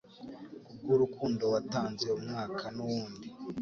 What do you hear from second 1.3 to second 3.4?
watanze umwaka nuwundi